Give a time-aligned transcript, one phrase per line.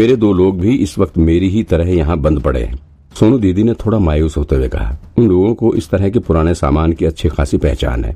[0.00, 2.78] मेरे दो लोग भी इस वक्त मेरी ही तरह यहाँ बंद पड़े हैं।
[3.12, 6.54] सोनू दीदी ने थोड़ा मायूस होते हुए कहा, उन लोगों को इस तरह के पुराने
[6.54, 8.14] सामान की अच्छी खासी पहचान है,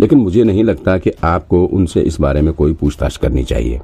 [0.00, 3.80] लेकिन मुझे नहीं लगता कि आपको उनसे इस बारे में कोई पूछताछ करनी चाहिए।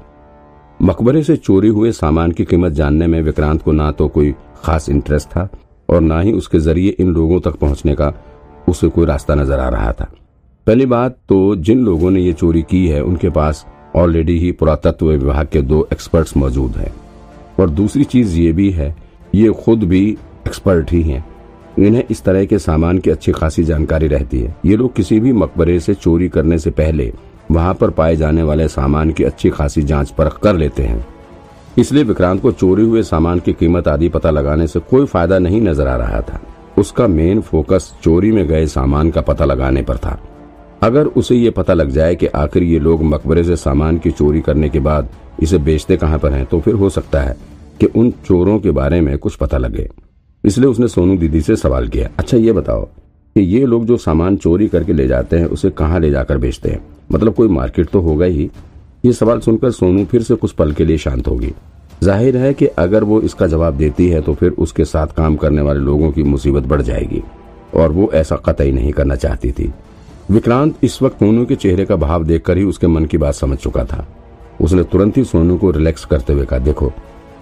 [0.79, 4.33] मकबरे से चोरी हुए सामान की कीमत जानने में विक्रांत को ना तो कोई
[4.63, 5.47] खास इंटरेस्ट था,
[5.89, 8.11] और ना ही उसके ज़रिए इन लोगों तक पहुँचने का
[8.67, 10.09] उसे कोई रास्ता नज़र आ रहा था।
[10.67, 13.65] पहली बात तो जिन लोगों ने ये चोरी की है, उनके पास
[13.95, 16.91] ऑलरेडी ही पुरातत्व विभाग के दो एक्सपर्ट्स मौजूद हैं।
[17.59, 18.95] और दूसरी चीज़ ये भी है,
[19.35, 20.09] ये खुद भी
[20.47, 21.25] एक्सपर्ट ही हैं।
[21.79, 25.31] इन्हें इस तरह के सामान की अच्छी खासी जानकारी रहती है। ये लोग किसी भी
[25.33, 27.11] मकबरे से चोरी करने से पहले
[27.51, 31.05] वहाँ पर पाए जाने वाले सामान की अच्छी खासी जाँच परख कर लेते हैं।
[31.77, 35.61] इसलिए विक्रांत को चोरी हुए सामान की कीमत आदि पता लगाने से कोई फ़ायदा नहीं
[35.61, 36.41] नज़र आ रहा था।
[36.77, 40.19] उसका मेन फोकस चोरी में गए सामान का पता लगाने पर था।
[40.83, 44.39] अगर उसे ये पता लग जाए कि आखिर ये लोग मकबरे से सामान की चोरी
[44.41, 45.09] करने के बाद
[45.43, 47.35] इसे बेचते कहाँ पर हैं तो फिर हो सकता है
[47.79, 49.87] कि उन चोरों के बारे में कुछ पता लगे।
[50.43, 52.81] इसलिए उसने सोनू दीदी से सवाल किया अच्छा ये बताओ
[53.35, 56.69] कि ये लोग जो सामान चोरी करके ले जाते हैं, उसे कहाँ ले जाकर बेचते
[56.69, 56.83] हैं?
[57.11, 58.49] मतलब कोई मार्केट तो होगा ही।
[59.05, 61.53] ये सवाल सुनकर सोनू फिर से कुछ पल के लिए शांत होगी
[62.03, 65.61] ज़ाहिर है कि अगर वो इसका जवाब देती है तो फिर उसके साथ काम करने
[65.61, 67.23] वाले लोगों की मुसीबत बढ़ जाएगी,
[67.73, 69.71] और वो ऐसा कतई नहीं करना चाहती थी।
[70.31, 73.57] विक्रांत इस वक्त सोनू के चेहरे का भाव देखकर ही उसके मन की बात समझ
[73.57, 74.05] चुका था।
[74.61, 76.91] उसने तुरंत ही सोनू को रिलैक्स करते हुए कहा देखो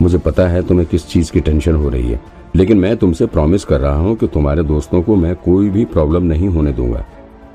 [0.01, 2.19] मुझे पता है तुम्हें किस चीज़ की टेंशन हो रही है
[2.55, 6.23] लेकिन मैं तुमसे प्रॉमिस कर रहा हूँ कि तुम्हारे दोस्तों को मैं कोई भी प्रॉब्लम
[6.23, 7.05] नहीं होने दूँगा।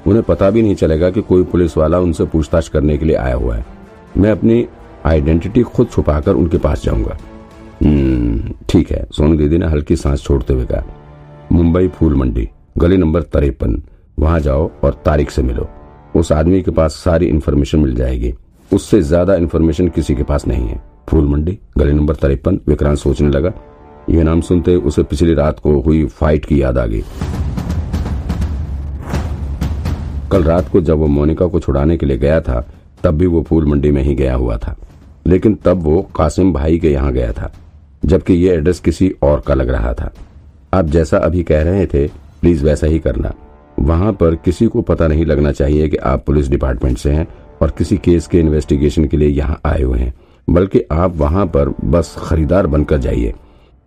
[0.07, 3.35] उन्हें पता भी नहीं चलेगा कि कोई पुलिस वाला उनसे पूछताछ करने के लिए आया
[3.35, 3.65] हुआ है।
[4.17, 4.67] मैं अपनी
[5.07, 7.17] आइडेंटिटी खुद छुपाकर उनके पास जाऊँगा।
[7.83, 10.85] हम्म, ठीक है सोनू दीदी ने हल्की सांस छोड़ते हुए कहा।
[11.53, 13.83] मुंबई फूल मंडी गली नंबर तिरपन
[14.19, 15.69] वहाँ जाओ और तारीख से मिलो।
[16.17, 18.35] उस आदमी के पास सारी इन्फॉर्मेशन मिल जाएगी।
[18.71, 23.29] उससे ज़्यादा इन्फॉर्मेशन किसी के पास नहीं है। फूल मंडी, गली नंबर तिरपन, विक्रांत सोचने
[23.29, 23.53] लगा।
[24.11, 27.03] यह नाम सुनते उसे पिछली रात को हुई फाइट की याद आ गई।
[30.33, 32.65] कल रात को जब वो मोनिका को छुड़ाने के लिए गया था,
[33.05, 34.77] तब भी वो फूल मंडी में ही गया हुआ था।
[35.27, 37.53] लेकिन तब वो कासिम भाई के यहाँ गया था,
[38.05, 40.13] जबकि ये एड्रेस किसी और का लग रहा था।
[40.75, 42.07] आप जैसा अभी कह रहे थे
[42.41, 43.33] प्लीज़ वैसा ही करना।
[43.79, 47.27] वहाँ पर किसी को पता नहीं लगना चाहिए कि आप पुलिस डिपार्टमेंट से हैं
[47.63, 50.13] और किसी केस के इन्वेस्टिगेशन के लिए यहाँ आए हुए हैं,
[50.49, 53.35] बल्कि आप वहाँ पर बस खरीदार बनकर जाइए।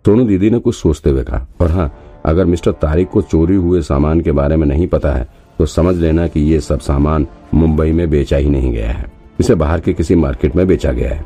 [0.04, 1.92] सोनू दीदी ने कुछ सोचते हुए कहा, और हाँ
[2.26, 5.28] अगर मिस्टर तारिक को चोरी हुए सामान के बारे में नहीं पता है
[5.58, 9.54] तो समझ लेना कि ये सब सामान मुंबई में बेचा ही नहीं गया है। इसे
[9.54, 11.24] बाहर के किसी मार्केट में बेचा गया है।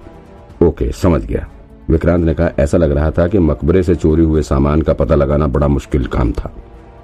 [0.62, 1.46] ओके, समझ गया।
[1.90, 5.14] विक्रांत ने कहा, ऐसा लग रहा था कि मकबरे से चोरी हुए सामान का पता
[5.14, 6.52] लगाना बड़ा मुश्किल काम था।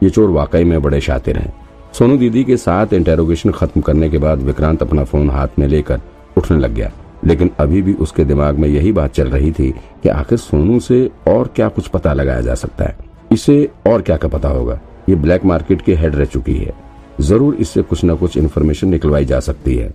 [0.03, 1.53] ये चोर वाकई में बड़े शातिर हैं।
[1.93, 6.01] सोनू दीदी के साथ इंटेरोगेशन खत्म करने के बाद विक्रांत अपना फ़ोन हाथ में लेकर
[6.39, 6.93] उठने लग गया।
[7.25, 9.71] लेकिन अभी भी उसके दिमाग में यही बात चल रही थी
[10.03, 12.97] कि आखिर सोनू से और क्या कुछ पता लगाया जा सकता है।
[13.33, 14.81] इसे और क्या का पता होगा?
[15.09, 16.73] ये ब्लैक मार्केट के हेड रह चुकी है।
[17.21, 19.95] ज़रूर इससे कुछ न कुछ इन्फॉर्मेशन निकलवाई जा सकती है।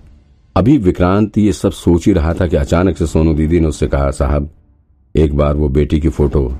[0.56, 3.88] अभी विक्रांत ये सब सोच ही रहा था कि अचानक से सोनू दीदी ने उससे
[3.88, 4.50] कहा, साहब,
[5.16, 6.52] एक बार वो बेटी की फ़ोटो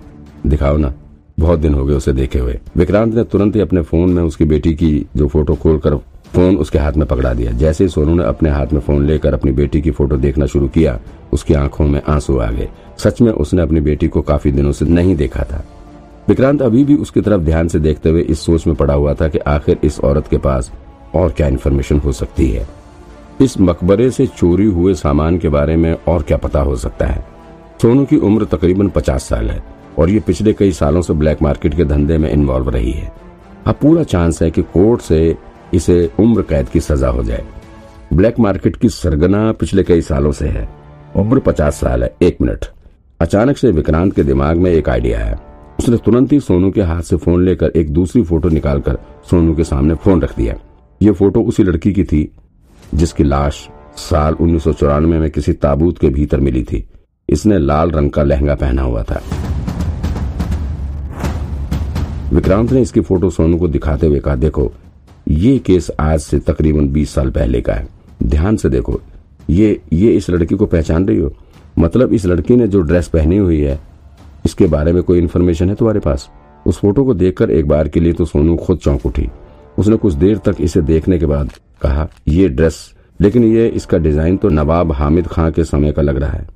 [0.48, 0.94] दिखाओ ना।
[1.40, 4.46] बहुत दिन हो गए उसे देखे हुए। विक्रांत ने तुरंत ही अपने फ़ोन में उसकी
[4.46, 5.96] बेटी की जो फ़ोटो खोलकर
[6.34, 9.34] फ़ोन उसके हाथ में पकड़ा दिया। जैसे ही सोनू ने अपने हाथ में फ़ोन लेकर
[9.34, 11.00] अपनी बेटी की फ़ोटो देखना शुरू किया,
[11.34, 14.86] उसकी आँखों में आँसू आ गए। सच में उसने अपनी बेटी को काफ़ी दिनों से
[14.86, 15.66] नहीं देखा था।
[16.28, 19.28] विक्रांत अभी भी उसकी तरफ़ ध्यान से देखते हुए इस सोच में पड़ा हुआ था
[19.28, 20.72] कि आखिर इस औरत के पास
[21.16, 22.68] और क्या इन्फॉर्मेशन हो सकती है।
[23.42, 27.26] इस मकबरे से चोरी हुए सामान के बारे में और क्या पता हो सकता है।
[27.82, 29.64] सोनू की उम्र तकरीबन पचास साल है।
[30.00, 33.12] और ये पिछले कई सालों से ब्लैक मार्केट के धंधे में इन्वॉल्व रही है।
[33.66, 35.38] अब पूरा चांस है कि कोर्ट से
[35.74, 37.46] इसे उम्र कैद की सजा हो जाए।
[38.14, 40.68] ब्लैक मार्केट की सरगना पिछले कई सालों से है।
[41.16, 42.66] उम्र पचास साल है। एक मिनट।
[43.22, 45.40] अचानक से विक्रांत के दिमाग में एक आइडिया आया
[45.80, 48.98] उसने तुरंत ही सोनू के हाथ से फ़ोन लेकर एक दूसरी फ़ोटो निकालकर
[49.30, 50.56] सोनू के सामने फ़ोन रख दिया।
[51.02, 52.32] ये फ़ोटो उसी लड़की की थी,
[52.96, 53.68] जिसकी लाश
[53.98, 56.88] साल उन्नीस सौ चौरानवे में किसी ताबूत के भीतर मिली थी।
[57.30, 59.22] इसने लाल रंग का लहंगा पहना हुआ था।
[62.36, 64.72] विक्रांत ने इसकी फ़ोटो सोनू को दिखाते हुए कहा, देखो,
[65.30, 67.88] ये केस आज से तकरीबन 20 साल पहले का है।
[68.24, 69.00] ध्यान से देखो,
[69.50, 71.32] ये ये इस लड़की को पहचान रही हो?
[71.80, 73.80] मतलब इस लड़की ने जो ड्रेस पहनी हुई है,
[74.46, 76.30] इसके बारे में कोई इन्फॉर्मेशन है तुम्हारे पास?
[76.66, 79.30] उस फ़ोटो को देखकर एक बार के लिए तो सोनू खुद चौंक उठी।
[79.78, 81.52] उसने कुछ देर तक इसे देखने के बाद
[81.82, 86.18] कहा, ये ड्रेस, लेकिन ये इसका डिज़ाइन तो नवाब हामिद खां के समय का लग
[86.18, 86.48] रहा है।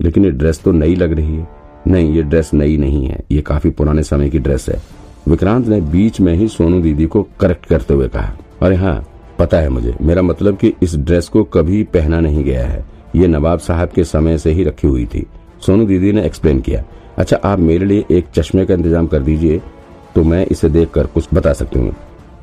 [0.00, 1.48] लेकिन ये ड्रेस तो नई लग रही है।
[1.86, 4.80] नहीं, ये ड्रेस नई नहीं है। ये काफ़ी पुराने समय की ड्रेस है।
[5.26, 8.32] विक्रांत ने बीच में ही सोनू दीदी को करेक्ट करते हुए कहा,
[8.62, 9.04] अरे हाँ
[9.38, 12.84] पता है मुझे, मेरा मतलब कि इस ड्रेस को कभी पहना नहीं गया है।
[13.16, 15.26] ये नवाब साहब के समय से ही रखी हुई थी।
[15.66, 16.82] सोनू दीदी ने एक्सप्लेन किया
[17.18, 19.60] अच्छा आप मेरे लिए एक चश्मे का इंतज़ाम कर दीजिए
[20.14, 21.94] तो मैं इसे देखकर कुछ बता सकती हूँ।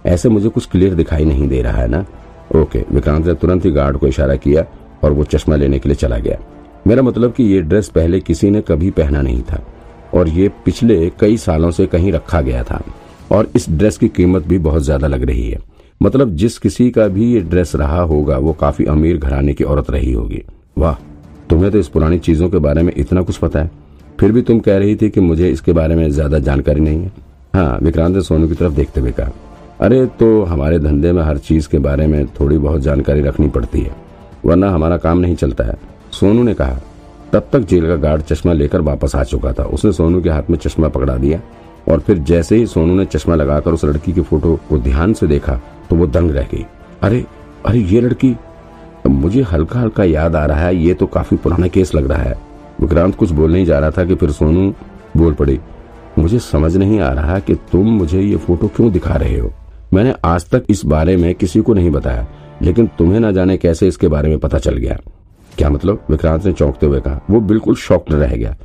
[0.06, 2.06] ऐसे मुझे कुछ क्लियर दिखाई नहीं दे रहा है ना?
[2.56, 4.66] ओके, विक्रांत ने तुरंत ही गार्ड को इशारा किया
[5.04, 6.38] और वो चश्मा लेने के लिए चला गया।
[6.88, 9.64] मेरा मतलब कि ये ड्रेस पहले किसी ने कभी पहना नहीं था।
[10.14, 12.82] और ये पिछले कई सालों से कहीं रखा गया था।
[13.32, 15.60] और इस ड्रेस की कीमत भी बहुत ज़्यादा लग रही है।
[16.02, 19.90] मतलब जिस किसी का भी ये ड्रेस रहा होगा, वो काफ़ी अमीर घराने की औरत
[19.92, 20.44] रही होगी।
[20.78, 20.96] वाह,
[21.50, 23.72] तुम्हें तो इस पुरानी चीज़ों के बारे में इतना कुछ पता है।
[24.20, 27.12] फिर भी तुम कह रही थी कि मुझे इसके बारे में ज़्यादा जानकारी नहीं है।
[27.54, 29.32] हाँ विक्रांत ने सोनू की तरफ़ देखते हुए कहा,
[29.82, 33.82] अरे तो हमारे धंधे में हर चीज़ के बारे में थोड़ी बहुत जानकारी रखनी पड़ती
[33.82, 33.96] है,
[34.46, 35.78] वरना हमारा काम नहीं चलता है।
[36.12, 36.80] सोनू ने कहा
[37.34, 40.50] तब तक जेल का गार्ड चश्मा लेकर वापस आ चुका था। उसने सोनू के हाथ
[40.50, 41.40] में चश्मा पकड़ा दिया
[41.88, 45.28] और फिर जैसे ही सोनू ने चश्मा लगाकर उस लड़की की फ़ोटो को ध्यान से
[45.28, 45.60] देखा
[45.90, 46.66] तो वो दंग रह गई।
[47.02, 47.26] अरे
[47.66, 48.36] अरे, ये लड़की,
[49.08, 52.38] मुझे हल्का हल्का याद आ रहा है, ये तो काफ़ी पुराना केस लग रहा है।
[52.82, 54.74] विक्रांत कुछ बोलने ही जा रहा था कि फिर सोनू
[55.18, 55.60] बोल पड़ी,
[56.20, 59.52] मुझे समझ नहीं आ रहा कि तुम मुझे ये फ़ोटो क्यों दिखा रहे हो?
[59.94, 62.28] मैंने आज तक इस बारे में किसी को नहीं बताया,
[62.62, 64.98] लेकिन तुम्हें ना जाने कैसे इसके बारे में पता चल गया।
[65.58, 66.06] क्या मतलब?
[66.10, 68.56] विक्रांत ने चौंकते हुए कहा, वो बिल्कुल शॉक्ड रह गया।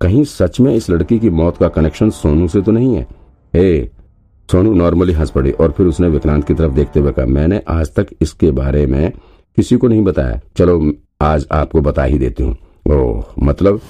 [0.00, 3.06] कहीं सच में इस लड़की की मौत का कनेक्शन सोनू से तो नहीं है?
[3.54, 3.90] ए
[4.52, 7.94] सोनू नॉर्मली हंस पड़ी और फिर उसने विक्रांत की तरफ़ देखते हुए कहा, मैंने आज
[7.94, 9.12] तक इसके बारे में
[9.56, 12.56] किसी को नहीं बताया। चलो, आज आपको बता ही देती हूँ।
[12.90, 13.80] ओह मतलब?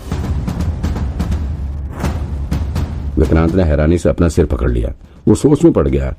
[3.19, 4.93] विक्रांत ने हैरानी से अपना सिर पकड़ लिया।
[5.29, 6.15] वो सोच में पड़ गया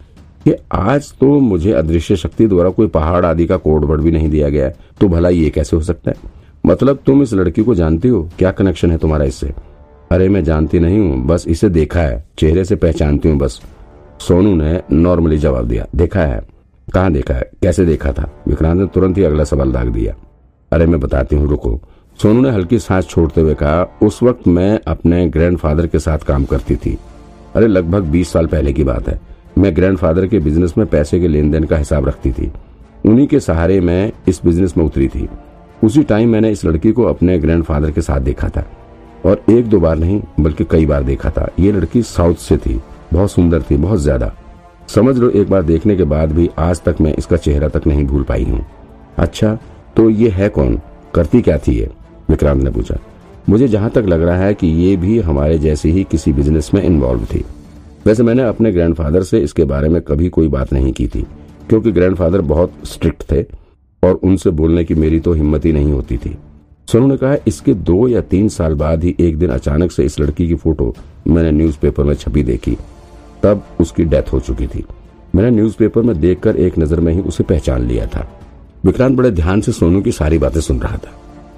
[0.45, 4.29] कि आज तो मुझे अदृश्य शक्ति द्वारा कोई पहाड़ आदि का कोड वर्ड भी नहीं
[4.29, 6.17] दिया गया तो भला ये कैसे हो सकता है?
[6.65, 8.29] मतलब तुम इस लड़की को जानती हो?
[8.39, 9.53] क्या कनेक्शन है तुम्हारा इससे?
[10.11, 13.61] अरे मैं जानती नहीं हूँ, बस इसे देखा है। चेहरे से पहचानती हूँ बस।
[14.19, 16.41] सोनू ने नॉर्मली जवाब दिया। देखा है।
[16.93, 17.51] कहा देखा है?
[17.61, 18.43] कैसे देखा था?
[18.47, 20.15] विक्रांत ने तुरंत ही अगला सवाल दाग दिया।
[20.71, 21.81] अरे मैं बताती हूँ, रुको।
[22.21, 26.45] सोनू ने हल्की सांस छोड़ते हुए कहा, उस वक्त मैं अपने ग्रैंडफादर के साथ काम
[26.45, 26.97] करती थी।
[27.55, 31.27] अरे लगभग बीस साल पहले की बात है। मैं ग्रैंडफादर के बिज़नेस में पैसे के
[31.27, 32.51] लेन देन का हिसाब रखती थी।
[33.05, 35.27] उन्हीं के सहारे मैं इस बिज़नेस में उतरी थी।
[35.83, 38.65] उसी टाइम मैंने इस लड़की को अपने ग्रैंडफादर के साथ देखा था।
[39.25, 42.79] और एक दो बार नहीं, बल्कि कई बार देखा था। ये लड़की साउथ से थी।
[43.13, 44.31] बहुत सुंदर थी, बहुत ज़्यादा।
[44.89, 48.05] समझ लो, एक बार देखने के बाद भी आज तक मैं इसका चेहरा तक नहीं
[48.07, 48.65] भूल पाई हूँ।
[49.17, 49.57] अच्छा
[49.97, 50.79] तो ये है कौन?
[51.15, 51.89] करती क्या थी ये?
[52.29, 52.97] विक्रांत ने पूछा।
[53.49, 56.83] मुझे जहाँ तक लग रहा है कि ये भी हमारे जैसे ही किसी बिज़नेस में
[56.83, 57.43] इन्वॉल्व थी।
[58.05, 61.25] वैसे मैंने अपने ग्रैंडफादर से इसके बारे में कभी कोई बात नहीं की थी,
[61.69, 63.43] क्योंकि ग्रैंडफादर बहुत स्ट्रिक्ट थे
[64.03, 66.35] और उनसे बोलने की मेरी तो हिम्मत ही नहीं होती थी।
[66.87, 70.19] सोनू ने कहा, इसके दो या तीन साल बाद ही एक दिन अचानक से इस
[70.19, 70.93] लड़की की फ़ोटो
[71.27, 72.77] मैंने न्यूज़पेपर में छपी देखी,
[73.43, 74.83] तब उसकी डेथ हो चुकी थी।
[75.35, 78.27] मैंने न्यूज़पेपर में देखकर एक नज़र में ही उसे पहचान लिया था।
[78.85, 81.13] विक्रांत बड़े ध्यान से सोनू की सारी बातें सुन रहा था।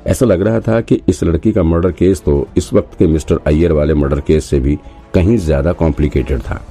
[0.08, 3.40] ऐसा लग रहा था कि इस लड़की का मर्डर केस तो इस वक्त के मिस्टर
[3.48, 4.78] अय्यर वाले मर्डर केस से भी
[5.14, 6.62] कहीं ज़्यादा कॉम्प्लिकेटेड था।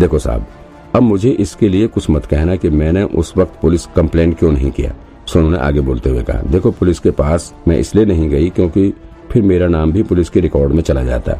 [0.00, 0.46] देखो साहब,
[0.94, 4.70] अब मुझे इसके लिए कुछ मत कहना कि मैंने उस वक्त पुलिस कंप्लेन क्यों नहीं
[4.70, 4.94] किया?
[5.28, 8.92] सोनू ने आगे बोलते हुए कहा, देखो, पुलिस के पास मैं इसलिए नहीं गई क्योंकि
[9.30, 11.38] फिर मेरा नाम भी पुलिस के रिकॉर्ड में चला जाता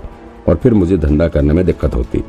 [0.49, 2.23] और फिर मुझे धंधा करने में दिक्कत होती।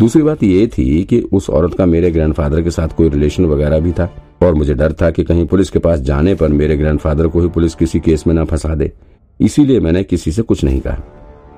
[0.00, 3.80] दूसरी बात ये थी कि उस औरत का मेरे ग्रैंडफादर के साथ कोई रिलेशन वगैरह
[3.80, 4.10] भी था
[4.42, 7.48] और मुझे डर था कि कहीं पुलिस के पास जाने पर मेरे ग्रैंडफादर को ही
[7.48, 8.92] पुलिस किसी केस में न फंसा दे।
[9.40, 11.02] इसीलिए मैंने किसी से कुछ नहीं कहा।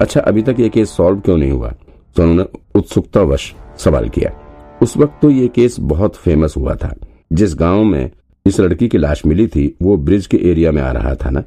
[0.01, 1.73] अच्छा अभी तक ये केस सॉल्व क्यों नहीं हुआ?
[2.17, 4.31] तो उन्होंने उत्सुकतावश सवाल किया।
[4.83, 6.95] उस वक्त तो ये केस बहुत फ़ेमस हुआ था।
[7.33, 8.11] जिस गाँव में
[8.47, 11.43] इस लड़की की लाश मिली थी, वो ब्रिज के एरिया में आ रहा था ना?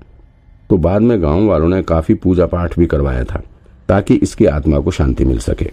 [0.70, 3.42] तो बाद में गाँव वालों ने काफ़ी पूजा पाठ भी करवाया था,
[3.90, 5.70] ताकि इसकी आत्मा को शांति मिल सके।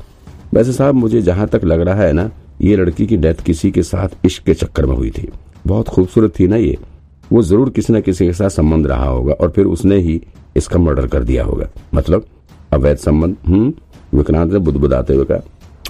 [0.55, 3.83] वैसे साहब, मुझे जहाँ तक लग रहा है ना, ये लड़की की डेथ किसी के
[3.83, 5.29] साथ इश्क के चक्कर में हुई थी।
[5.67, 6.77] बहुत खूबसूरत थी ना ये।
[7.33, 10.21] वो ज़रूर किसी न किसी के साथ संबंध रहा होगा, और फिर उसने ही
[10.57, 12.27] इसका मर्डर कर दिया होगा। मतलब
[12.73, 13.73] अवैध संबंध हम्म
[14.13, 15.41] विक्रांत ने बुदबुदाते हुए कहा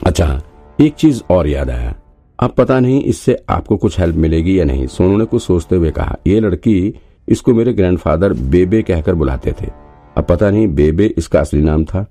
[0.07, 0.41] अच्छा
[0.79, 1.95] एक चीज़ और याद आया।
[2.39, 5.91] अब पता नहीं इससे आपको कुछ हेल्प मिलेगी या नहीं। सोनू ने कुछ सोचते हुए
[5.91, 6.95] कहा, ये लड़की
[7.29, 9.69] इसको मेरे ग्रैंडफादर बेबे कहकर बुलाते थे।
[10.17, 12.07] अब पता नहीं बेबे इसका असली नाम था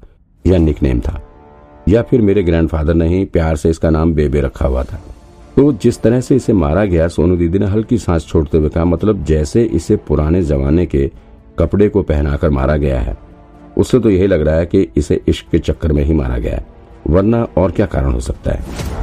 [0.45, 1.21] या निकनेम था,
[1.87, 5.01] या फिर मेरे ग्रैंडफादर ने ही प्यार से इसका नाम बेबे रखा हुआ था।
[5.55, 8.85] तो जिस तरह से इसे मारा गया, सोनू दीदी ने हल्की सांस छोड़ते हुए कहा
[8.85, 11.09] मतलब जैसे इसे पुराने जमाने के
[11.59, 13.17] कपड़े को पहनाकर मारा गया है।
[13.79, 16.55] उससे तो यही लग रहा है कि इसे इश्क के चक्कर में ही मारा गया
[16.55, 16.65] है,
[17.07, 18.98] वरना और क्या कारण हो सकता है?